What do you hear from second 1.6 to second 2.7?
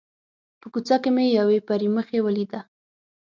پري مخې ولیده.